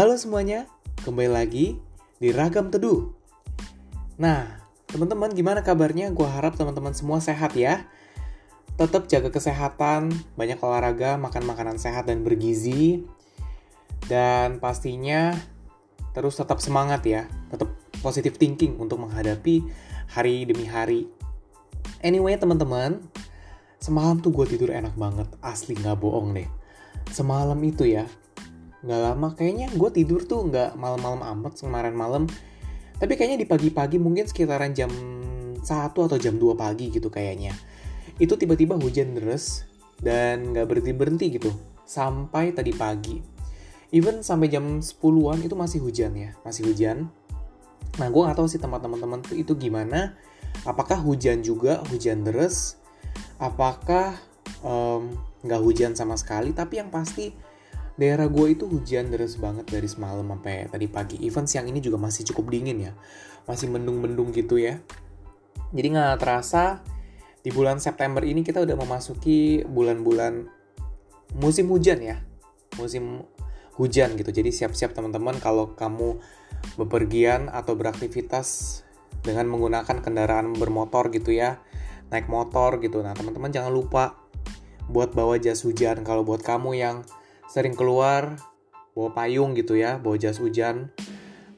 Halo 0.00 0.16
semuanya, 0.16 0.64
kembali 1.04 1.28
lagi 1.28 1.76
di 2.16 2.32
Ragam 2.32 2.72
Teduh. 2.72 3.12
Nah, 4.16 4.48
teman-teman 4.88 5.28
gimana 5.28 5.60
kabarnya? 5.60 6.08
Gue 6.08 6.24
harap 6.24 6.56
teman-teman 6.56 6.96
semua 6.96 7.20
sehat 7.20 7.52
ya. 7.52 7.84
Tetap 8.80 9.12
jaga 9.12 9.28
kesehatan, 9.28 10.08
banyak 10.40 10.56
olahraga, 10.64 11.20
makan 11.20 11.44
makanan 11.44 11.76
sehat 11.76 12.08
dan 12.08 12.24
bergizi. 12.24 13.04
Dan 14.08 14.56
pastinya 14.56 15.36
terus 16.16 16.32
tetap 16.32 16.64
semangat 16.64 17.04
ya, 17.04 17.28
tetap 17.52 17.68
positive 18.00 18.40
thinking 18.40 18.80
untuk 18.80 19.04
menghadapi 19.04 19.68
hari 20.16 20.48
demi 20.48 20.64
hari. 20.64 21.12
Anyway 22.00 22.40
teman-teman, 22.40 23.04
semalam 23.76 24.16
tuh 24.16 24.32
gue 24.32 24.48
tidur 24.48 24.72
enak 24.72 24.96
banget, 24.96 25.28
asli 25.44 25.76
nggak 25.76 26.00
bohong 26.00 26.32
deh 26.32 26.48
semalam 27.10 27.58
itu 27.66 27.90
ya 27.90 28.06
nggak 28.80 29.00
lama 29.00 29.28
kayaknya 29.36 29.68
gue 29.76 29.90
tidur 29.92 30.24
tuh 30.24 30.48
nggak 30.48 30.76
malam-malam 30.76 31.20
amat 31.36 31.60
kemarin 31.60 31.92
malam. 31.92 32.24
Tapi 33.00 33.16
kayaknya 33.16 33.40
di 33.40 33.48
pagi-pagi 33.48 33.96
mungkin 33.96 34.28
sekitaran 34.28 34.76
jam 34.76 34.92
1 35.60 35.64
atau 35.92 36.18
jam 36.20 36.36
2 36.36 36.56
pagi 36.56 36.92
gitu 36.92 37.08
kayaknya. 37.08 37.56
Itu 38.20 38.36
tiba-tiba 38.36 38.76
hujan 38.76 39.16
deras 39.16 39.64
dan 40.00 40.52
nggak 40.52 40.68
berhenti-berhenti 40.68 41.26
gitu 41.40 41.52
sampai 41.84 42.52
tadi 42.56 42.72
pagi. 42.72 43.20
Even 43.90 44.22
sampai 44.22 44.46
jam 44.48 44.78
10-an 44.78 45.42
itu 45.42 45.54
masih 45.56 45.80
hujan 45.84 46.12
ya 46.16 46.30
masih 46.44 46.68
hujan. 46.68 47.08
Nah 47.98 48.08
gue 48.08 48.22
nggak 48.22 48.38
tahu 48.38 48.48
sih 48.48 48.60
tempat 48.60 48.80
teman-teman 48.84 49.20
tuh 49.20 49.36
itu 49.36 49.52
gimana. 49.56 50.16
Apakah 50.64 51.00
hujan 51.00 51.44
juga 51.44 51.80
hujan 51.88 52.24
deras? 52.24 52.80
Apakah 53.40 54.16
nggak 55.44 55.60
um, 55.60 55.64
hujan 55.64 55.96
sama 55.96 56.16
sekali? 56.20 56.52
Tapi 56.52 56.80
yang 56.84 56.92
pasti 56.92 57.32
daerah 58.00 58.32
gue 58.32 58.56
itu 58.56 58.64
hujan 58.64 59.12
deras 59.12 59.36
banget 59.36 59.68
dari 59.68 59.84
semalam 59.84 60.24
sampai 60.24 60.72
tadi 60.72 60.88
pagi. 60.88 61.20
Even 61.20 61.44
siang 61.44 61.68
ini 61.68 61.84
juga 61.84 62.00
masih 62.00 62.24
cukup 62.32 62.48
dingin 62.48 62.88
ya. 62.88 62.92
Masih 63.44 63.68
mendung-mendung 63.68 64.32
gitu 64.32 64.56
ya. 64.56 64.80
Jadi 65.76 65.86
nggak 65.92 66.16
terasa 66.16 66.80
di 67.44 67.52
bulan 67.52 67.76
September 67.76 68.24
ini 68.24 68.40
kita 68.40 68.64
udah 68.64 68.72
memasuki 68.72 69.68
bulan-bulan 69.68 70.48
musim 71.36 71.68
hujan 71.68 72.00
ya. 72.00 72.16
Musim 72.80 73.28
hujan 73.76 74.16
gitu. 74.16 74.32
Jadi 74.32 74.48
siap-siap 74.48 74.96
teman-teman 74.96 75.36
kalau 75.36 75.76
kamu 75.76 76.16
bepergian 76.80 77.52
atau 77.52 77.76
beraktivitas 77.76 78.80
dengan 79.20 79.44
menggunakan 79.52 80.00
kendaraan 80.00 80.56
bermotor 80.56 81.12
gitu 81.12 81.36
ya 81.36 81.60
naik 82.08 82.32
motor 82.32 82.80
gitu. 82.80 83.04
Nah 83.04 83.12
teman-teman 83.12 83.52
jangan 83.52 83.72
lupa 83.76 84.16
buat 84.88 85.12
bawa 85.12 85.36
jas 85.36 85.62
hujan. 85.68 86.00
Kalau 86.00 86.24
buat 86.24 86.40
kamu 86.40 86.80
yang 86.80 87.04
sering 87.50 87.74
keluar 87.74 88.38
bawa 88.94 89.10
payung 89.10 89.58
gitu 89.58 89.74
ya, 89.74 89.98
bawa 89.98 90.14
jas 90.14 90.38
hujan. 90.38 90.94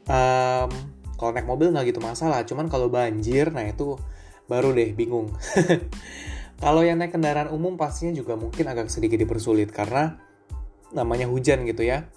Um, 0.09 0.73
kalau 1.21 1.31
naik 1.37 1.47
mobil 1.47 1.71
nggak 1.71 1.95
gitu 1.95 2.01
masalah, 2.03 2.43
cuman 2.49 2.67
kalau 2.73 2.89
banjir, 2.89 3.53
nah 3.53 3.63
itu 3.63 4.01
baru 4.51 4.73
deh 4.73 4.91
bingung. 4.97 5.31
kalau 6.63 6.83
yang 6.83 6.99
naik 6.99 7.15
kendaraan 7.15 7.53
umum 7.53 7.77
pastinya 7.77 8.17
juga 8.17 8.35
mungkin 8.35 8.67
agak 8.67 8.89
sedikit 8.89 9.21
dipersulit 9.21 9.71
karena 9.71 10.19
namanya 10.97 11.29
hujan 11.29 11.63
gitu 11.69 11.85
ya. 11.85 12.09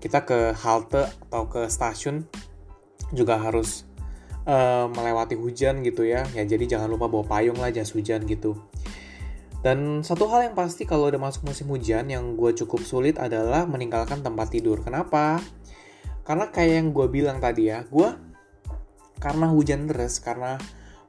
Kita 0.00 0.24
ke 0.24 0.56
halte 0.56 1.12
atau 1.28 1.44
ke 1.44 1.68
stasiun 1.68 2.24
juga 3.12 3.36
harus 3.36 3.84
uh, 4.48 4.88
melewati 4.90 5.36
hujan 5.36 5.84
gitu 5.84 6.08
ya. 6.08 6.24
Ya 6.32 6.42
jadi 6.44 6.76
jangan 6.76 6.88
lupa 6.88 7.06
bawa 7.06 7.24
payung 7.28 7.60
lah 7.60 7.70
jas 7.70 7.92
hujan 7.92 8.24
gitu. 8.24 8.56
Dan 9.60 10.00
satu 10.00 10.24
hal 10.32 10.48
yang 10.48 10.56
pasti 10.56 10.88
kalau 10.88 11.12
udah 11.12 11.20
masuk 11.20 11.44
musim 11.44 11.68
hujan 11.68 12.08
yang 12.08 12.32
gue 12.32 12.56
cukup 12.56 12.80
sulit 12.80 13.20
adalah 13.20 13.68
meninggalkan 13.68 14.24
tempat 14.24 14.48
tidur. 14.48 14.80
Kenapa? 14.80 15.36
Karena 16.24 16.48
kayak 16.48 16.72
yang 16.80 16.88
gue 16.96 17.06
bilang 17.12 17.38
tadi 17.44 17.68
ya, 17.68 17.84
gue 17.84 18.08
karena 19.20 19.52
hujan 19.52 19.84
deras, 19.84 20.16
karena 20.16 20.56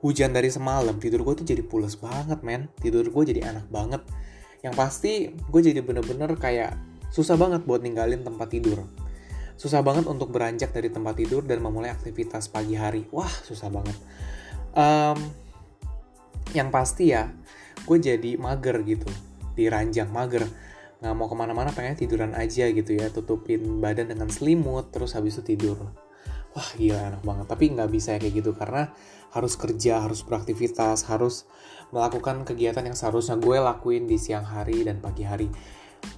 hujan 0.04 0.36
dari 0.36 0.52
semalam, 0.52 1.00
tidur 1.00 1.24
gue 1.24 1.40
tuh 1.40 1.48
jadi 1.48 1.64
pules 1.64 1.96
banget 1.96 2.44
men. 2.44 2.68
Tidur 2.84 3.08
gue 3.08 3.24
jadi 3.24 3.56
enak 3.56 3.72
banget. 3.72 4.04
Yang 4.60 4.76
pasti 4.76 5.12
gue 5.32 5.62
jadi 5.64 5.80
bener-bener 5.80 6.36
kayak 6.36 6.76
susah 7.08 7.40
banget 7.40 7.64
buat 7.64 7.80
ninggalin 7.80 8.28
tempat 8.28 8.52
tidur. 8.52 8.84
Susah 9.56 9.80
banget 9.80 10.10
untuk 10.12 10.34
beranjak 10.34 10.76
dari 10.76 10.92
tempat 10.92 11.22
tidur 11.22 11.46
dan 11.48 11.64
memulai 11.64 11.94
aktivitas 11.94 12.52
pagi 12.52 12.76
hari. 12.76 13.08
Wah, 13.16 13.30
susah 13.30 13.72
banget. 13.72 13.96
Um, 14.76 15.20
yang 16.52 16.74
pasti 16.74 17.14
ya, 17.14 17.30
gue 17.86 17.98
jadi 17.98 18.38
mager 18.38 18.82
gitu 18.86 19.10
di 19.58 19.68
ranjang 19.68 20.10
mager. 20.10 20.46
Nggak 21.02 21.14
mau 21.18 21.28
ke 21.28 21.36
mana-mana 21.36 21.70
pengen 21.74 21.98
tiduran 21.98 22.38
aja 22.38 22.70
gitu 22.70 22.94
ya 22.94 23.10
tutupin 23.10 23.82
badan 23.82 24.14
dengan 24.14 24.30
selimut 24.30 24.94
terus 24.94 25.18
habis 25.18 25.38
itu 25.42 25.56
tidur. 25.58 25.78
Wah 26.54 26.70
gila 26.78 27.16
enak 27.16 27.24
banget. 27.26 27.46
Tapi 27.50 27.64
nggak 27.74 27.90
bisa 27.90 28.16
ya 28.16 28.20
kayak 28.22 28.34
gitu 28.44 28.52
karena 28.54 28.94
harus 29.32 29.56
kerja 29.56 30.04
harus 30.04 30.28
beraktivitas 30.28 31.08
harus 31.08 31.48
melakukan 31.96 32.44
kegiatan 32.44 32.84
yang 32.84 32.96
seharusnya 32.96 33.40
gue 33.40 33.58
lakuin 33.58 34.06
di 34.06 34.20
siang 34.20 34.44
hari 34.44 34.84
dan 34.84 35.00
pagi 35.00 35.24
hari. 35.24 35.48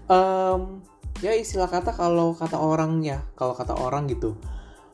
Um, 0.10 0.84
ya 1.24 1.32
istilah 1.32 1.70
kata 1.72 1.96
kalau 1.96 2.36
kata 2.36 2.60
orang 2.60 3.00
ya 3.06 3.24
kalau 3.40 3.56
kata 3.56 3.78
orang 3.78 4.12
gitu 4.12 4.36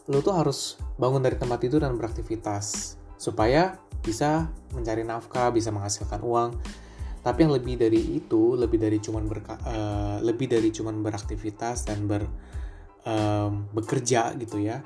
lo 0.09 0.25
tuh 0.25 0.33
harus 0.33 0.81
bangun 0.97 1.21
dari 1.21 1.37
tempat 1.37 1.61
tidur 1.61 1.85
dan 1.85 1.93
beraktivitas 1.93 2.97
supaya 3.21 3.77
bisa 4.03 4.49
mencari 4.71 5.03
nafkah, 5.03 5.51
bisa 5.51 5.69
menghasilkan 5.69 6.21
uang. 6.23 6.51
Tapi 7.19 7.43
yang 7.43 7.51
lebih 7.51 7.75
dari 7.75 8.15
itu, 8.15 8.55
lebih 8.55 8.79
dari 8.79 8.97
cuman 9.03 9.27
berka, 9.27 9.59
uh, 9.67 10.17
lebih 10.23 10.47
dari 10.47 10.71
cuman 10.71 11.03
beraktivitas 11.03 11.83
dan 11.83 12.07
ber 12.07 12.23
um, 13.03 13.67
bekerja 13.75 14.33
gitu 14.39 14.63
ya. 14.63 14.79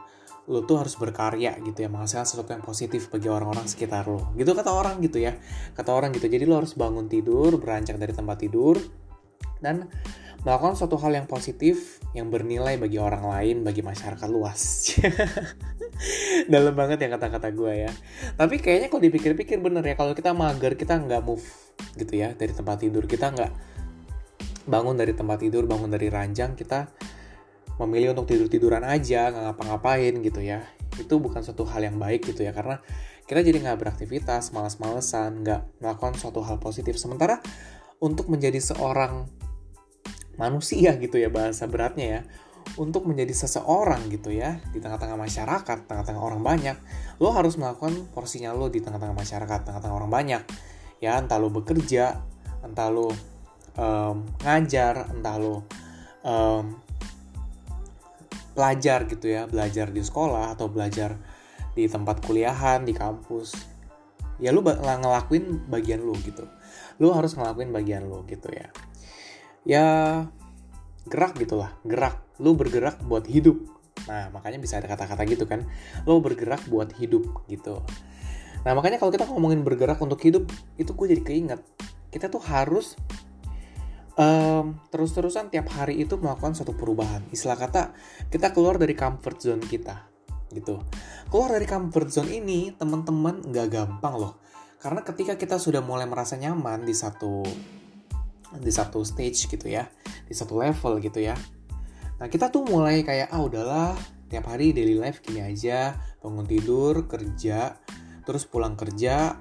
Lo 0.49 0.65
tuh 0.67 0.81
harus 0.81 0.97
berkarya 0.99 1.55
gitu 1.63 1.85
ya, 1.85 1.89
menghasilkan 1.93 2.27
sesuatu 2.27 2.51
yang 2.51 2.65
positif 2.65 3.07
bagi 3.13 3.29
orang-orang 3.29 3.69
sekitar 3.69 4.09
lo. 4.09 4.33
Gitu 4.33 4.49
kata 4.51 4.73
orang 4.73 4.99
gitu 4.99 5.21
ya. 5.21 5.37
Kata 5.77 5.93
orang 5.93 6.11
gitu. 6.11 6.25
Jadi 6.25 6.43
lo 6.49 6.57
harus 6.59 6.73
bangun 6.73 7.05
tidur, 7.05 7.55
beranjak 7.61 7.95
dari 8.01 8.11
tempat 8.11 8.37
tidur 8.41 8.75
dan 9.63 9.87
melakukan 10.43 10.75
suatu 10.75 10.99
hal 10.99 11.15
yang 11.15 11.27
positif 11.27 12.03
yang 12.11 12.27
bernilai 12.27 12.75
bagi 12.75 12.99
orang 12.99 13.23
lain, 13.23 13.63
bagi 13.63 13.79
masyarakat 13.79 14.27
luas. 14.27 14.91
Dalam 16.53 16.75
banget 16.75 16.99
ya 16.99 17.09
kata-kata 17.15 17.49
gue 17.55 17.87
ya. 17.87 17.91
Tapi 18.35 18.59
kayaknya 18.59 18.91
kalau 18.91 19.01
dipikir-pikir 19.07 19.63
bener 19.63 19.83
ya, 19.87 19.95
kalau 19.95 20.11
kita 20.11 20.35
mager, 20.35 20.75
kita 20.75 20.99
nggak 20.99 21.23
move 21.23 21.43
gitu 21.95 22.13
ya 22.19 22.35
dari 22.35 22.51
tempat 22.51 22.83
tidur, 22.83 23.07
kita 23.07 23.31
nggak 23.31 23.51
bangun 24.67 24.95
dari 24.99 25.15
tempat 25.15 25.39
tidur, 25.39 25.63
bangun 25.63 25.87
dari 25.87 26.11
ranjang, 26.11 26.59
kita 26.59 26.91
memilih 27.79 28.11
untuk 28.13 28.27
tidur-tiduran 28.27 28.83
aja, 28.83 29.31
nggak 29.31 29.43
ngapa-ngapain 29.47 30.13
gitu 30.19 30.43
ya. 30.43 30.67
Itu 30.99 31.23
bukan 31.23 31.39
suatu 31.39 31.63
hal 31.65 31.87
yang 31.87 31.95
baik 31.95 32.27
gitu 32.35 32.43
ya, 32.43 32.51
karena 32.51 32.83
kita 33.23 33.39
jadi 33.39 33.63
nggak 33.63 33.79
beraktivitas, 33.79 34.51
malas-malesan, 34.51 35.39
nggak 35.47 35.79
melakukan 35.79 36.19
suatu 36.19 36.43
hal 36.43 36.59
positif. 36.59 36.99
Sementara 36.99 37.39
untuk 38.03 38.27
menjadi 38.27 38.59
seorang 38.59 39.42
manusia 40.35 40.97
gitu 40.97 41.21
ya 41.21 41.29
bahasa 41.29 41.69
beratnya 41.69 42.07
ya 42.07 42.21
untuk 42.79 43.05
menjadi 43.05 43.35
seseorang 43.45 44.07
gitu 44.09 44.33
ya 44.33 44.57
di 44.71 44.79
tengah-tengah 44.79 45.19
masyarakat, 45.19 45.77
tengah-tengah 45.85 46.23
orang 46.23 46.41
banyak, 46.41 46.77
lo 47.19 47.35
harus 47.35 47.59
melakukan 47.59 48.07
porsinya 48.15 48.55
lo 48.55 48.71
di 48.71 48.79
tengah-tengah 48.79 49.13
masyarakat, 49.13 49.59
tengah-tengah 49.67 49.95
orang 49.95 50.11
banyak. 50.11 50.43
Ya, 51.03 51.19
entah 51.19 51.37
lo 51.37 51.51
bekerja, 51.51 52.23
entah 52.63 52.87
lo 52.87 53.11
um, 53.75 54.23
ngajar, 54.41 55.11
entah 55.11 55.35
lo 55.37 55.67
um, 56.23 56.79
belajar 58.55 59.05
gitu 59.11 59.27
ya, 59.27 59.43
belajar 59.45 59.91
di 59.91 60.01
sekolah 60.01 60.55
atau 60.55 60.71
belajar 60.71 61.19
di 61.75 61.85
tempat 61.91 62.23
kuliahan, 62.23 62.87
di 62.87 62.95
kampus. 62.95 63.53
Ya 64.41 64.49
lo 64.55 64.63
ngelakuin 64.63 65.67
bagian 65.67 66.01
lo 66.01 66.15
gitu. 66.23 66.47
Lo 66.97 67.11
harus 67.13 67.35
ngelakuin 67.35 67.75
bagian 67.75 68.07
lo 68.07 68.23
gitu 68.25 68.49
ya 68.49 68.71
ya 69.63 70.27
gerak 71.07 71.35
gitulah 71.39 71.75
gerak. 71.83 72.19
Lu 72.39 72.55
bergerak 72.55 72.99
buat 73.03 73.27
hidup. 73.27 73.59
Nah 74.07 74.31
makanya 74.31 74.59
bisa 74.59 74.79
ada 74.79 74.87
kata-kata 74.87 75.23
gitu 75.27 75.47
kan. 75.47 75.67
Lo 76.07 76.19
bergerak 76.19 76.63
buat 76.67 76.91
hidup 76.95 77.47
gitu. 77.47 77.83
Nah 78.63 78.71
makanya 78.71 78.99
kalau 78.99 79.11
kita 79.11 79.27
ngomongin 79.27 79.61
bergerak 79.61 79.99
untuk 79.99 80.19
hidup 80.23 80.47
itu 80.79 80.91
gue 80.95 81.07
jadi 81.15 81.23
keinget. 81.23 81.61
Kita 82.13 82.29
tuh 82.29 82.43
harus 82.45 82.95
um, 84.17 84.77
terus-terusan 84.89 85.49
tiap 85.49 85.69
hari 85.73 86.01
itu 86.01 86.15
melakukan 86.17 86.55
suatu 86.55 86.73
perubahan. 86.75 87.25
Istilah 87.29 87.57
kata 87.57 87.81
kita 88.29 88.53
keluar 88.55 88.79
dari 88.79 88.93
comfort 88.93 89.37
zone 89.41 89.63
kita 89.63 90.09
gitu. 90.53 90.79
Keluar 91.27 91.57
dari 91.57 91.65
comfort 91.65 92.09
zone 92.13 92.29
ini 92.29 92.71
teman-teman 92.77 93.41
nggak 93.41 93.67
gampang 93.73 94.15
loh. 94.15 94.33
Karena 94.77 94.99
ketika 95.01 95.39
kita 95.39 95.55
sudah 95.57 95.79
mulai 95.79 96.05
merasa 96.05 96.35
nyaman 96.35 96.83
di 96.83 96.91
satu 96.91 97.41
di 98.59 98.71
satu 98.73 99.01
stage 99.01 99.49
gitu 99.49 99.69
ya 99.69 99.89
di 100.27 100.33
satu 100.33 100.59
level 100.59 101.01
gitu 101.01 101.21
ya. 101.21 101.37
Nah 102.21 102.27
kita 102.29 102.53
tuh 102.53 102.65
mulai 102.65 103.01
kayak 103.01 103.33
ah 103.33 103.41
udahlah 103.41 103.93
tiap 104.29 104.49
hari 104.49 104.73
daily 104.73 104.97
life 104.97 105.21
gini 105.21 105.45
aja 105.45 105.97
bangun 106.21 106.45
tidur 106.45 107.05
kerja 107.05 107.77
terus 108.23 108.47
pulang 108.47 108.73
kerja 108.77 109.37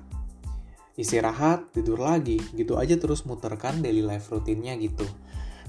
istirahat 0.97 1.73
tidur 1.73 2.01
lagi. 2.01 2.41
Gitu 2.53 2.77
aja 2.77 2.97
terus 2.97 3.25
muterkan 3.25 3.81
daily 3.81 4.05
life 4.05 4.29
rutinnya 4.29 4.77
gitu. 4.81 5.05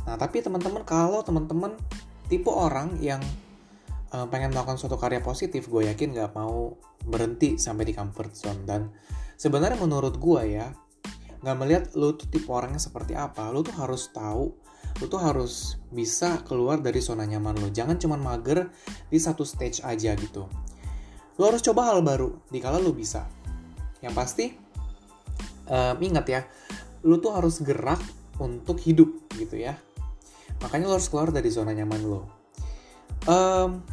Nah 0.04 0.20
tapi 0.20 0.44
teman-teman 0.44 0.84
kalau 0.84 1.24
teman-teman 1.24 1.76
tipe 2.28 2.52
orang 2.52 3.00
yang 3.00 3.22
uh, 4.14 4.28
pengen 4.30 4.54
melakukan 4.54 4.78
suatu 4.80 4.96
karya 4.96 5.20
positif, 5.20 5.68
gue 5.68 5.90
yakin 5.90 6.16
gak 6.16 6.38
mau 6.38 6.78
berhenti 7.04 7.58
sampai 7.58 7.84
di 7.90 7.94
comfort 7.98 8.32
zone. 8.38 8.62
Dan 8.64 8.82
sebenarnya 9.36 9.80
menurut 9.82 10.16
gue 10.22 10.42
ya, 10.60 10.72
gak 11.44 11.58
melihat 11.60 11.84
lo 12.00 12.16
tuh 12.16 12.26
tipe 12.32 12.48
orangnya 12.48 12.80
seperti 12.80 13.14
apa, 13.14 13.52
lo 13.52 13.62
tuh 13.62 13.76
harus 13.76 14.08
tahu, 14.16 14.56
lo 15.04 15.06
tuh 15.12 15.20
harus 15.20 15.76
bisa 15.92 16.40
keluar 16.48 16.80
dari 16.80 17.04
zona 17.04 17.28
nyaman 17.28 17.60
lo. 17.60 17.68
Jangan 17.68 18.00
cuma 18.00 18.16
mager 18.16 18.72
di 19.12 19.20
satu 19.20 19.44
stage 19.44 19.84
aja 19.84 20.16
gitu. 20.16 20.48
Lo 21.36 21.44
harus 21.52 21.60
coba 21.60 21.92
hal 21.92 22.00
baru, 22.00 22.32
dikala 22.48 22.80
lo 22.80 22.96
bisa. 22.96 23.28
Yang 24.00 24.14
pasti, 24.16 24.46
um, 25.68 25.96
ingat 26.00 26.26
ya, 26.32 26.42
lo 27.04 27.20
tuh 27.20 27.36
harus 27.36 27.60
gerak 27.60 28.00
untuk 28.40 28.80
hidup 28.80 29.12
gitu 29.36 29.60
ya. 29.60 29.76
Makanya 30.64 30.88
lo 30.88 30.96
harus 30.96 31.12
keluar 31.12 31.36
dari 31.36 31.52
zona 31.52 31.76
nyaman 31.76 32.02
lo. 32.08 32.22
Um, 33.28 33.84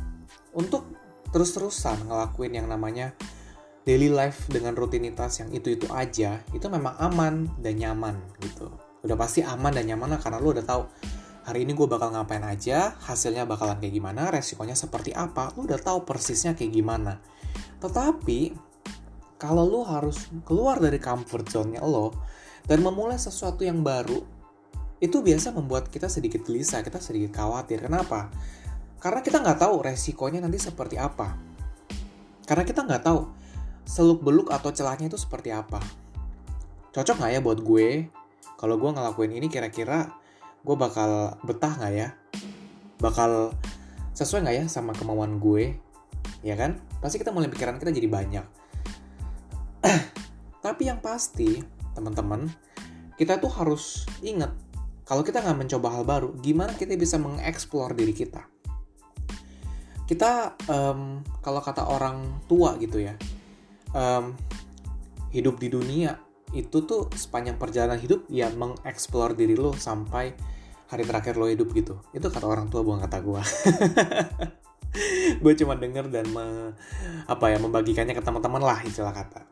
untuk 0.55 0.87
terus-terusan 1.31 2.11
ngelakuin 2.11 2.58
yang 2.58 2.67
namanya 2.67 3.14
daily 3.88 4.12
life 4.12 4.44
dengan 4.53 4.77
rutinitas 4.77 5.41
yang 5.41 5.50
itu-itu 5.50 5.88
aja, 5.93 6.44
itu 6.53 6.67
memang 6.69 6.97
aman 7.00 7.49
dan 7.61 7.81
nyaman 7.81 8.17
gitu. 8.44 8.69
Udah 9.00 9.17
pasti 9.17 9.41
aman 9.41 9.73
dan 9.73 9.88
nyaman 9.88 10.17
lah 10.17 10.21
karena 10.21 10.37
lo 10.37 10.53
udah 10.53 10.65
tahu 10.65 10.82
hari 11.49 11.65
ini 11.65 11.73
gue 11.73 11.88
bakal 11.88 12.12
ngapain 12.12 12.44
aja, 12.44 12.94
hasilnya 13.00 13.49
bakalan 13.49 13.81
kayak 13.81 13.97
gimana, 13.97 14.29
resikonya 14.29 14.77
seperti 14.77 15.17
apa, 15.17 15.56
lo 15.56 15.65
udah 15.65 15.81
tahu 15.81 16.05
persisnya 16.05 16.53
kayak 16.53 16.73
gimana. 16.77 17.17
Tetapi 17.81 18.53
kalau 19.41 19.65
lo 19.65 19.81
harus 19.88 20.29
keluar 20.44 20.76
dari 20.76 21.00
comfort 21.00 21.49
zone-nya 21.49 21.81
lo 21.81 22.12
dan 22.69 22.85
memulai 22.85 23.17
sesuatu 23.17 23.65
yang 23.65 23.81
baru, 23.81 24.21
itu 25.00 25.25
biasa 25.25 25.56
membuat 25.56 25.88
kita 25.88 26.12
sedikit 26.12 26.44
gelisah, 26.44 26.85
kita 26.85 27.00
sedikit 27.00 27.41
khawatir. 27.41 27.81
Kenapa? 27.81 28.29
Karena 29.00 29.25
kita 29.25 29.41
nggak 29.41 29.65
tahu 29.65 29.81
resikonya 29.81 30.44
nanti 30.44 30.61
seperti 30.61 31.00
apa. 31.00 31.41
Karena 32.44 32.69
kita 32.69 32.85
nggak 32.85 33.00
tahu 33.00 33.40
seluk 33.87 34.23
beluk 34.25 34.49
atau 34.53 34.73
celahnya 34.73 35.11
itu 35.11 35.19
seperti 35.19 35.55
apa. 35.55 35.82
Cocok 36.91 37.23
nggak 37.23 37.32
ya 37.37 37.41
buat 37.41 37.61
gue? 37.62 38.09
Kalau 38.59 38.77
gue 38.77 38.91
ngelakuin 38.93 39.32
ini 39.37 39.47
kira-kira 39.47 40.11
gue 40.61 40.77
bakal 40.77 41.41
betah 41.47 41.77
nggak 41.77 41.93
ya? 41.94 42.09
Bakal 43.00 43.55
sesuai 44.12 44.44
nggak 44.44 44.56
ya 44.61 44.65
sama 44.67 44.93
kemauan 44.93 45.41
gue? 45.41 45.77
Ya 46.44 46.56
kan? 46.56 46.81
Pasti 47.00 47.21
kita 47.21 47.32
mulai 47.32 47.49
pikiran 47.49 47.81
kita 47.81 47.93
jadi 47.94 48.09
banyak. 48.11 48.47
Tapi 50.65 50.83
yang 50.85 51.00
pasti, 51.00 51.56
teman-teman, 51.97 52.49
kita 53.17 53.41
tuh 53.41 53.49
harus 53.49 54.05
ingat 54.21 54.53
kalau 55.09 55.25
kita 55.26 55.43
nggak 55.43 55.67
mencoba 55.67 55.88
hal 55.91 56.05
baru, 56.06 56.29
gimana 56.38 56.71
kita 56.76 56.94
bisa 56.94 57.19
mengeksplor 57.19 57.97
diri 57.97 58.15
kita? 58.15 58.47
kita 60.11 60.59
um, 60.67 61.23
kalau 61.38 61.62
kata 61.62 61.87
orang 61.87 62.43
tua 62.50 62.75
gitu 62.83 62.99
ya 62.99 63.15
um, 63.95 64.35
hidup 65.31 65.59
di 65.63 65.71
dunia 65.71 66.19
itu 66.51 66.83
tuh 66.83 67.07
sepanjang 67.15 67.55
perjalanan 67.55 67.99
hidup 67.99 68.27
ya 68.27 68.51
mengeksplor 68.51 69.39
diri 69.39 69.55
lo 69.55 69.71
sampai 69.71 70.35
hari 70.91 71.07
terakhir 71.07 71.39
lo 71.39 71.47
hidup 71.47 71.71
gitu. 71.71 72.03
Itu 72.11 72.27
kata 72.27 72.47
orang 72.47 72.67
tua 72.67 72.83
bukan 72.83 72.99
kata 73.07 73.23
gue 73.23 73.43
gue 75.43 75.53
cuma 75.63 75.79
denger 75.79 76.11
dan 76.11 76.27
me, 76.35 76.75
apa 77.31 77.55
ya 77.55 77.63
membagikannya 77.63 78.11
ke 78.19 78.23
teman-teman 78.23 78.59
lah 78.59 78.83
istilah 78.83 79.15
kata. 79.15 79.47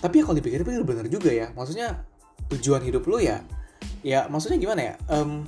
Tapi 0.00 0.14
ya 0.20 0.22
kalau 0.24 0.36
dipikir-pikir 0.40 0.82
bener 0.84 1.06
juga 1.12 1.28
ya 1.28 1.52
maksudnya 1.52 2.08
tujuan 2.48 2.84
hidup 2.84 3.04
lo 3.08 3.20
ya 3.20 3.44
ya 4.00 4.24
maksudnya 4.32 4.56
gimana 4.56 4.80
ya? 4.80 4.94
Um, 5.12 5.44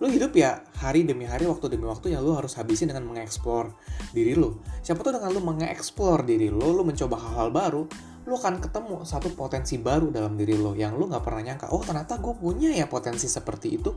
lu 0.00 0.08
hidup 0.08 0.32
ya 0.32 0.64
hari 0.80 1.04
demi 1.04 1.28
hari 1.28 1.44
waktu 1.44 1.68
demi 1.68 1.84
waktu 1.84 2.16
ya 2.16 2.24
lu 2.24 2.32
harus 2.32 2.56
habisin 2.56 2.88
dengan 2.88 3.04
mengeksplor 3.04 3.76
diri 4.16 4.32
lu. 4.32 4.56
Siapa 4.80 5.04
tuh 5.04 5.20
dengan 5.20 5.28
lu 5.28 5.44
mengeksplor 5.44 6.24
diri 6.24 6.48
lu 6.48 6.72
lu 6.72 6.82
mencoba 6.88 7.20
hal-hal 7.20 7.52
baru 7.52 7.84
lu 8.24 8.36
akan 8.36 8.64
ketemu 8.64 9.04
satu 9.04 9.32
potensi 9.36 9.76
baru 9.80 10.12
dalam 10.12 10.36
diri 10.36 10.56
lo 10.56 10.72
yang 10.76 10.96
lu 10.96 11.08
nggak 11.08 11.24
pernah 11.24 11.52
nyangka 11.52 11.72
oh 11.72 11.80
ternyata 11.84 12.16
gue 12.16 12.32
punya 12.32 12.72
ya 12.72 12.88
potensi 12.88 13.28
seperti 13.28 13.76
itu. 13.76 13.92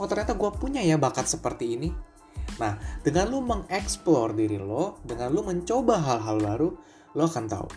Oh 0.00 0.08
ternyata 0.08 0.32
gue 0.32 0.50
punya 0.56 0.80
ya 0.80 0.96
bakat 0.96 1.28
seperti 1.28 1.76
ini. 1.76 1.92
Nah 2.56 2.80
dengan 3.04 3.28
lu 3.28 3.44
mengeksplor 3.44 4.32
diri 4.32 4.56
lo 4.56 4.96
dengan 5.04 5.28
lu 5.28 5.44
mencoba 5.44 6.00
hal-hal 6.00 6.40
baru 6.40 6.68
lo 7.12 7.22
akan 7.28 7.44
tahu. 7.52 7.68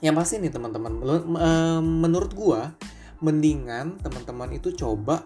Yang 0.00 0.14
pasti 0.16 0.34
nih 0.40 0.52
teman-teman 0.52 0.96
menurut 1.84 2.32
gue 2.32 2.60
mendingan 3.20 4.00
teman-teman 4.00 4.52
itu 4.52 4.72
coba 4.76 5.24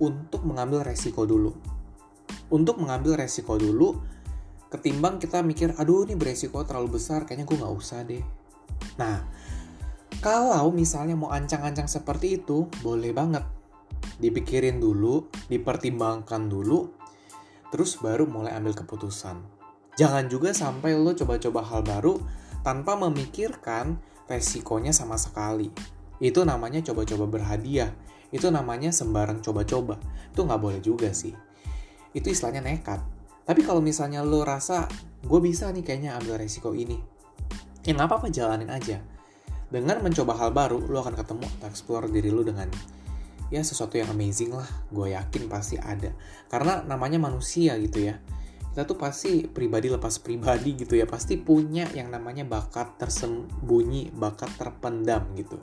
untuk 0.00 0.42
mengambil 0.48 0.82
resiko 0.82 1.28
dulu. 1.28 1.52
Untuk 2.50 2.80
mengambil 2.80 3.20
resiko 3.20 3.60
dulu, 3.60 4.00
ketimbang 4.72 5.20
kita 5.20 5.44
mikir, 5.44 5.76
aduh 5.76 6.08
ini 6.08 6.16
beresiko 6.18 6.64
terlalu 6.64 6.98
besar, 6.98 7.28
kayaknya 7.28 7.46
gue 7.46 7.60
gak 7.60 7.74
usah 7.76 8.00
deh. 8.02 8.24
Nah, 8.98 9.22
kalau 10.18 10.72
misalnya 10.74 11.14
mau 11.14 11.30
ancang-ancang 11.30 11.86
seperti 11.86 12.42
itu, 12.42 12.66
boleh 12.82 13.14
banget. 13.14 13.44
Dipikirin 14.18 14.80
dulu, 14.82 15.28
dipertimbangkan 15.46 16.48
dulu, 16.50 16.90
terus 17.70 18.00
baru 18.00 18.26
mulai 18.26 18.56
ambil 18.56 18.74
keputusan. 18.74 19.40
Jangan 19.94 20.26
juga 20.32 20.56
sampai 20.56 20.96
lo 20.96 21.12
coba-coba 21.12 21.60
hal 21.60 21.84
baru 21.84 22.16
tanpa 22.64 22.96
memikirkan 22.96 24.00
resikonya 24.28 24.92
sama 24.92 25.16
sekali. 25.16 25.68
Itu 26.20 26.44
namanya 26.44 26.84
coba-coba 26.84 27.26
berhadiah 27.26 27.90
itu 28.30 28.46
namanya 28.48 28.94
sembarang 28.94 29.42
coba-coba. 29.42 29.98
Itu 30.30 30.46
nggak 30.46 30.60
boleh 30.62 30.80
juga 30.82 31.10
sih. 31.10 31.34
Itu 32.14 32.30
istilahnya 32.30 32.62
nekat. 32.62 33.02
Tapi 33.42 33.66
kalau 33.66 33.82
misalnya 33.82 34.22
lo 34.22 34.46
rasa, 34.46 34.86
gue 35.26 35.40
bisa 35.42 35.66
nih 35.74 35.82
kayaknya 35.82 36.14
ambil 36.14 36.38
resiko 36.38 36.70
ini. 36.70 36.94
Ya 37.82 37.94
nggak 37.98 38.06
apa-apa 38.06 38.30
jalanin 38.30 38.70
aja. 38.70 39.02
Dengan 39.70 40.02
mencoba 40.02 40.38
hal 40.38 40.50
baru, 40.54 40.78
lo 40.86 41.02
akan 41.02 41.14
ketemu 41.18 41.46
atau 41.58 41.66
explore 41.70 42.06
diri 42.10 42.30
lo 42.30 42.42
dengan 42.46 42.70
ya 43.50 43.62
sesuatu 43.66 43.98
yang 43.98 44.14
amazing 44.14 44.54
lah. 44.54 44.66
Gue 44.94 45.14
yakin 45.14 45.50
pasti 45.50 45.74
ada. 45.78 46.14
Karena 46.46 46.86
namanya 46.86 47.18
manusia 47.18 47.74
gitu 47.82 48.06
ya. 48.06 48.14
Kita 48.70 48.86
tuh 48.86 48.94
pasti 48.94 49.50
pribadi 49.50 49.90
lepas 49.90 50.22
pribadi 50.22 50.78
gitu 50.78 50.94
ya. 50.94 51.02
Pasti 51.10 51.34
punya 51.34 51.90
yang 51.90 52.14
namanya 52.14 52.46
bakat 52.46 52.94
tersembunyi, 53.02 54.14
bakat 54.14 54.54
terpendam 54.54 55.34
gitu 55.34 55.58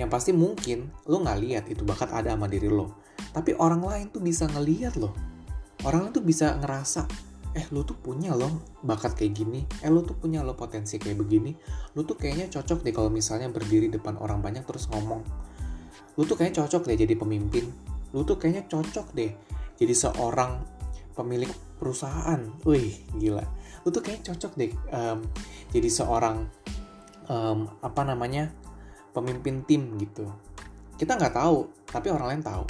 yang 0.00 0.08
pasti 0.08 0.32
mungkin 0.32 0.88
lo 1.12 1.20
nggak 1.20 1.38
lihat 1.44 1.64
itu 1.68 1.84
bakat 1.84 2.08
ada 2.08 2.32
sama 2.32 2.48
diri 2.48 2.72
lo. 2.72 3.04
Tapi 3.36 3.52
orang 3.60 3.84
lain 3.84 4.06
tuh 4.08 4.24
bisa 4.24 4.48
ngeliat 4.48 4.96
lo. 4.96 5.12
Orang 5.84 6.08
lain 6.08 6.12
tuh 6.16 6.24
bisa 6.24 6.56
ngerasa 6.56 7.04
eh 7.50 7.66
lo 7.74 7.82
tuh 7.82 7.98
punya 8.00 8.32
lo 8.32 8.64
bakat 8.80 9.12
kayak 9.12 9.32
gini. 9.36 9.60
Eh 9.84 9.92
lo 9.92 10.00
tuh 10.00 10.16
punya 10.16 10.40
lo 10.40 10.56
potensi 10.56 10.96
kayak 10.96 11.20
begini. 11.20 11.52
Lo 11.92 12.08
tuh 12.08 12.16
kayaknya 12.16 12.48
cocok 12.48 12.80
deh 12.80 12.96
kalau 12.96 13.12
misalnya 13.12 13.52
berdiri 13.52 13.92
depan 13.92 14.16
orang 14.16 14.40
banyak 14.40 14.64
terus 14.64 14.88
ngomong. 14.88 15.20
Lo 16.16 16.22
tuh 16.24 16.40
kayaknya 16.40 16.64
cocok 16.64 16.88
deh 16.88 16.96
jadi 16.96 17.14
pemimpin. 17.20 17.68
Lo 18.16 18.24
tuh 18.24 18.40
kayaknya 18.40 18.64
cocok 18.72 19.12
deh 19.12 19.36
jadi 19.76 19.92
seorang 19.92 20.64
pemilik 21.12 21.52
perusahaan. 21.76 22.40
Wih 22.64 23.04
gila. 23.20 23.44
Lo 23.84 23.92
tuh 23.92 24.00
kayaknya 24.00 24.32
cocok 24.32 24.52
deh 24.56 24.72
um, 24.96 25.20
jadi 25.76 25.88
seorang 25.92 26.48
um, 27.28 27.68
apa 27.84 28.02
namanya 28.08 28.48
pemimpin 29.10 29.62
tim 29.66 29.98
gitu. 29.98 30.26
Kita 30.96 31.16
nggak 31.16 31.34
tahu 31.34 31.70
tapi 31.88 32.08
orang 32.12 32.36
lain 32.36 32.42
tahu 32.44 32.64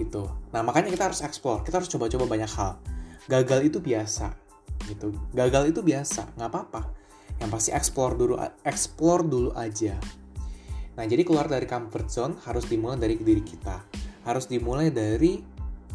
gitu. 0.00 0.28
Nah 0.54 0.64
makanya 0.64 0.88
kita 0.92 1.12
harus 1.12 1.20
explore 1.20 1.60
kita 1.60 1.82
harus 1.82 1.90
coba-coba 1.92 2.24
banyak 2.26 2.50
hal. 2.56 2.80
Gagal 3.28 3.60
itu 3.68 3.78
biasa 3.78 4.32
gitu. 4.88 5.12
Gagal 5.36 5.70
itu 5.74 5.80
biasa 5.84 6.36
nggak 6.36 6.50
apa-apa. 6.50 6.82
Yang 7.40 7.50
pasti 7.52 7.70
explore 7.72 8.14
dulu 8.16 8.34
explore 8.64 9.24
dulu 9.24 9.50
aja. 9.56 9.96
Nah 10.96 11.04
jadi 11.04 11.22
keluar 11.24 11.48
dari 11.48 11.64
comfort 11.64 12.08
zone 12.08 12.34
harus 12.44 12.68
dimulai 12.68 12.96
dari 13.00 13.16
diri 13.20 13.44
kita. 13.44 13.80
Harus 14.24 14.48
dimulai 14.48 14.92
dari 14.92 15.40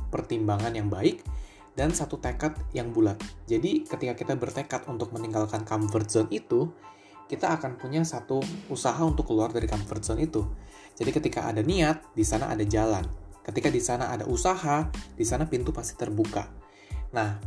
pertimbangan 0.10 0.74
yang 0.74 0.90
baik 0.90 1.22
dan 1.76 1.92
satu 1.92 2.18
tekad 2.18 2.56
yang 2.72 2.90
bulat. 2.96 3.20
Jadi 3.46 3.84
ketika 3.84 4.16
kita 4.16 4.34
bertekad 4.40 4.88
untuk 4.88 5.12
meninggalkan 5.12 5.68
comfort 5.68 6.08
zone 6.08 6.32
itu, 6.32 6.72
kita 7.26 7.58
akan 7.58 7.82
punya 7.82 8.06
satu 8.06 8.42
usaha 8.70 9.02
untuk 9.02 9.26
keluar 9.26 9.50
dari 9.50 9.66
comfort 9.66 10.02
zone 10.06 10.30
itu. 10.30 10.46
Jadi 10.96 11.10
ketika 11.12 11.50
ada 11.50 11.66
niat, 11.66 12.14
di 12.14 12.22
sana 12.22 12.54
ada 12.54 12.62
jalan. 12.62 13.04
Ketika 13.42 13.70
di 13.70 13.82
sana 13.82 14.14
ada 14.14 14.26
usaha, 14.30 14.90
di 15.14 15.26
sana 15.26 15.50
pintu 15.50 15.74
pasti 15.74 15.98
terbuka. 15.98 16.46
Nah, 17.14 17.38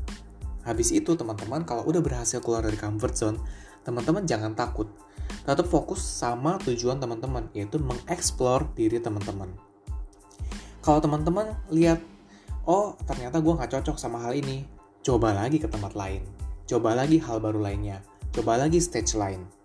habis 0.66 0.90
itu 0.90 1.14
teman-teman 1.14 1.62
kalau 1.62 1.86
udah 1.86 2.02
berhasil 2.02 2.42
keluar 2.42 2.66
dari 2.66 2.78
comfort 2.78 3.14
zone, 3.14 3.38
teman-teman 3.86 4.26
jangan 4.26 4.52
takut. 4.58 4.90
Tetap 5.46 5.64
fokus 5.64 6.02
sama 6.02 6.60
tujuan 6.66 7.00
teman-teman, 7.00 7.48
yaitu 7.54 7.80
mengeksplor 7.80 8.68
diri 8.74 9.00
teman-teman. 9.00 9.48
Kalau 10.82 11.00
teman-teman 11.00 11.54
lihat, 11.72 12.02
oh 12.66 12.98
ternyata 13.06 13.40
gue 13.40 13.56
nggak 13.56 13.72
cocok 13.80 13.96
sama 13.96 14.20
hal 14.22 14.36
ini, 14.36 14.66
coba 15.00 15.34
lagi 15.34 15.62
ke 15.62 15.70
tempat 15.70 15.94
lain. 15.94 16.22
Coba 16.68 16.92
lagi 16.92 17.16
hal 17.16 17.40
baru 17.40 17.64
lainnya. 17.64 18.04
Coba 18.28 18.60
lagi 18.60 18.76
stage 18.76 19.16
lain 19.16 19.57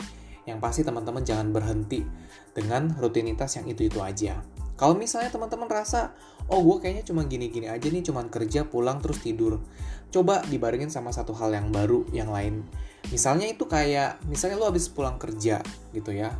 yang 0.43 0.59
pasti 0.59 0.83
teman-teman 0.83 1.23
jangan 1.23 1.51
berhenti 1.51 2.03
dengan 2.51 2.91
rutinitas 2.99 3.55
yang 3.57 3.65
itu-itu 3.67 3.99
aja. 4.03 4.43
Kalau 4.73 4.97
misalnya 4.97 5.29
teman-teman 5.29 5.69
rasa, 5.69 6.17
oh 6.49 6.59
gue 6.65 6.83
kayaknya 6.83 7.05
cuma 7.05 7.23
gini-gini 7.23 7.69
aja 7.69 7.87
nih, 7.87 8.03
cuma 8.03 8.25
kerja, 8.25 8.65
pulang, 8.65 8.99
terus 8.99 9.21
tidur. 9.21 9.61
Coba 10.09 10.41
dibarengin 10.49 10.89
sama 10.89 11.13
satu 11.13 11.31
hal 11.37 11.53
yang 11.53 11.69
baru, 11.69 12.03
yang 12.09 12.33
lain. 12.33 12.65
Misalnya 13.13 13.47
itu 13.47 13.69
kayak, 13.69 14.19
misalnya 14.25 14.57
lu 14.57 14.65
habis 14.67 14.89
pulang 14.89 15.21
kerja 15.21 15.61
gitu 15.93 16.11
ya. 16.11 16.33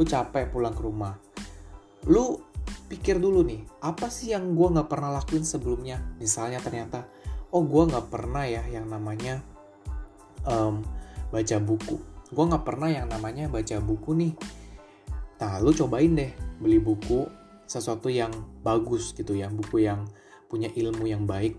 Lu 0.00 0.02
capek 0.02 0.48
pulang 0.48 0.72
ke 0.72 0.82
rumah. 0.82 1.14
Lu 2.08 2.40
pikir 2.88 3.20
dulu 3.20 3.44
nih, 3.44 3.62
apa 3.84 4.08
sih 4.08 4.32
yang 4.32 4.56
gue 4.56 4.68
gak 4.74 4.88
pernah 4.88 5.12
lakuin 5.12 5.44
sebelumnya? 5.44 6.00
Misalnya 6.16 6.64
ternyata, 6.64 7.04
oh 7.52 7.62
gue 7.62 7.84
gak 7.92 8.08
pernah 8.08 8.48
ya 8.48 8.64
yang 8.72 8.88
namanya 8.88 9.44
um, 10.48 10.80
baca 11.28 11.56
buku. 11.60 12.13
Gue 12.34 12.44
gak 12.50 12.66
pernah 12.66 12.90
yang 12.90 13.06
namanya 13.06 13.46
baca 13.46 13.78
buku 13.78 14.10
nih. 14.18 14.32
Nah, 15.38 15.62
lu 15.62 15.70
cobain 15.70 16.10
deh 16.10 16.34
beli 16.58 16.82
buku 16.82 17.26
sesuatu 17.64 18.10
yang 18.10 18.30
bagus 18.60 19.14
gitu 19.14 19.38
ya, 19.38 19.46
buku 19.48 19.86
yang 19.86 20.04
punya 20.50 20.68
ilmu 20.70 21.06
yang 21.08 21.24
baik, 21.24 21.56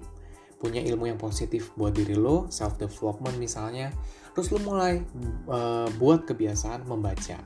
punya 0.60 0.80
ilmu 0.84 1.12
yang 1.12 1.20
positif 1.20 1.72
buat 1.76 1.96
diri 1.96 2.16
lo, 2.16 2.48
self 2.52 2.80
development 2.80 3.36
misalnya. 3.40 3.92
Terus 4.36 4.52
lo 4.52 4.60
mulai 4.64 5.00
uh, 5.48 5.88
buat 5.96 6.28
kebiasaan 6.28 6.88
membaca. 6.88 7.40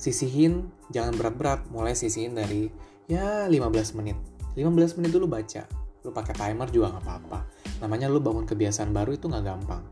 Sisihin 0.00 0.66
jangan 0.90 1.14
berat-berat, 1.14 1.68
mulai 1.70 1.94
sisihin 1.94 2.34
dari 2.34 2.70
ya 3.06 3.46
15 3.46 3.98
menit. 3.98 4.18
15 4.56 4.98
menit 4.98 5.10
dulu 5.14 5.30
baca. 5.30 5.66
Lo 6.02 6.10
pakai 6.10 6.34
timer 6.34 6.68
juga 6.72 6.96
nggak 6.96 7.04
apa-apa. 7.04 7.38
Namanya 7.84 8.10
lo 8.10 8.18
bangun 8.18 8.48
kebiasaan 8.48 8.90
baru 8.90 9.14
itu 9.14 9.28
nggak 9.28 9.44
gampang. 9.44 9.84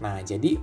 Nah, 0.00 0.24
jadi 0.24 0.56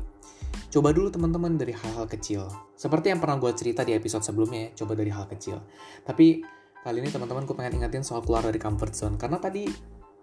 coba 0.67 0.91
dulu 0.91 1.07
teman-teman 1.07 1.55
dari 1.55 1.73
hal-hal 1.73 2.05
kecil. 2.05 2.47
Seperti 2.75 3.11
yang 3.11 3.19
pernah 3.23 3.39
gue 3.39 3.51
cerita 3.55 3.81
di 3.87 3.95
episode 3.95 4.23
sebelumnya, 4.23 4.69
ya, 4.71 4.83
coba 4.83 4.93
dari 4.99 5.11
hal 5.11 5.25
kecil. 5.27 5.63
Tapi 6.03 6.43
kali 6.83 6.97
ini 7.03 7.09
teman-teman 7.11 7.43
gue 7.47 7.55
pengen 7.55 7.83
ingetin 7.83 8.03
soal 8.03 8.23
keluar 8.23 8.43
dari 8.43 8.59
comfort 8.59 8.93
zone. 8.95 9.15
Karena 9.15 9.39
tadi 9.39 9.67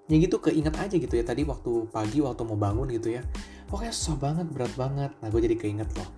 ya 0.05 0.17
gitu 0.21 0.37
keinget 0.37 0.77
aja 0.77 0.97
gitu 1.01 1.15
ya 1.17 1.25
tadi 1.25 1.49
waktu 1.49 1.89
pagi 1.89 2.21
waktu 2.21 2.45
mau 2.45 2.61
bangun 2.61 2.93
gitu 2.93 3.17
ya 3.17 3.25
pokoknya 3.73 3.93
susah 3.93 4.17
banget 4.21 4.47
berat 4.53 4.73
banget 4.77 5.11
nah 5.25 5.29
gue 5.33 5.41
jadi 5.41 5.57
keinget 5.57 5.89
loh 5.97 6.09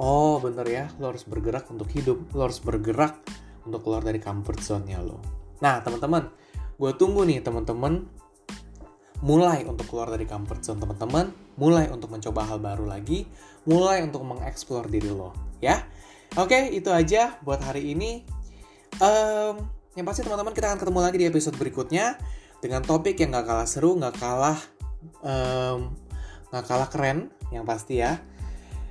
oh 0.00 0.40
bener 0.40 0.64
ya 0.64 0.84
lo 0.96 1.12
harus 1.12 1.28
bergerak 1.28 1.68
untuk 1.68 1.88
hidup 1.92 2.24
lo 2.32 2.48
harus 2.48 2.64
bergerak 2.64 3.20
untuk 3.68 3.84
keluar 3.84 4.00
dari 4.00 4.16
comfort 4.16 4.64
zone-nya 4.64 5.04
lo 5.04 5.20
nah 5.60 5.84
teman-teman 5.84 6.32
gue 6.80 6.92
tunggu 6.96 7.28
nih 7.28 7.44
teman-teman 7.44 8.08
mulai 9.24 9.64
untuk 9.64 9.88
keluar 9.88 10.12
dari 10.12 10.28
comfort 10.28 10.60
zone 10.60 10.84
teman-teman, 10.84 11.32
mulai 11.56 11.88
untuk 11.88 12.12
mencoba 12.12 12.44
hal 12.44 12.60
baru 12.60 12.84
lagi, 12.84 13.24
mulai 13.64 14.04
untuk 14.04 14.20
mengeksplor 14.20 14.92
diri 14.92 15.08
lo, 15.08 15.32
ya. 15.64 15.80
Oke, 16.36 16.68
itu 16.68 16.92
aja 16.92 17.40
buat 17.40 17.64
hari 17.64 17.96
ini. 17.96 18.20
Um, 19.00 19.64
yang 19.96 20.04
pasti 20.04 20.20
teman-teman 20.20 20.52
kita 20.52 20.68
akan 20.68 20.78
ketemu 20.78 21.00
lagi 21.00 21.16
di 21.16 21.26
episode 21.26 21.56
berikutnya 21.56 22.20
dengan 22.60 22.84
topik 22.84 23.16
yang 23.16 23.32
gak 23.32 23.48
kalah 23.48 23.68
seru, 23.68 23.96
gak 23.96 24.14
kalah 24.20 24.60
um, 25.24 25.96
kalah 26.52 26.88
keren, 26.92 27.32
yang 27.48 27.64
pasti 27.64 28.04
ya. 28.04 28.20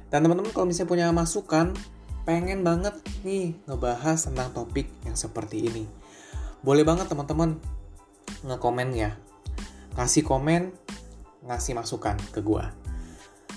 Dan 0.09 0.25
teman-teman 0.25 0.49
kalau 0.49 0.65
misalnya 0.65 0.89
punya 0.89 1.07
masukan, 1.13 1.77
pengen 2.25 2.65
banget 2.65 2.97
nih 3.21 3.53
ngebahas 3.69 4.17
tentang 4.17 4.49
topik 4.49 4.89
yang 5.05 5.13
seperti 5.13 5.69
ini. 5.69 5.85
Boleh 6.65 6.81
banget 6.81 7.05
teman-teman 7.05 7.61
ngekomen 8.41 8.97
ya 8.97 9.13
kasih 9.93 10.25
komen, 10.25 10.73
ngasih 11.45 11.77
masukan 11.77 12.17
ke 12.31 12.39
gue. 12.41 12.63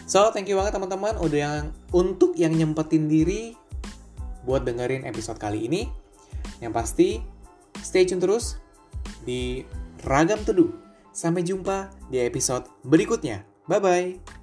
So, 0.06 0.30
thank 0.30 0.46
you 0.46 0.54
banget 0.54 0.78
teman-teman 0.78 1.18
udah 1.18 1.38
yang 1.38 1.64
untuk 1.90 2.38
yang 2.38 2.54
nyempetin 2.54 3.10
diri 3.10 3.58
buat 4.46 4.62
dengerin 4.62 5.02
episode 5.02 5.42
kali 5.42 5.66
ini. 5.66 5.90
Yang 6.62 6.72
pasti, 6.72 7.08
stay 7.82 8.06
tune 8.06 8.22
terus 8.22 8.62
di 9.26 9.66
Ragam 10.06 10.38
Teduh. 10.46 10.70
Sampai 11.10 11.42
jumpa 11.42 11.90
di 12.12 12.22
episode 12.22 12.70
berikutnya. 12.86 13.42
Bye-bye. 13.66 14.35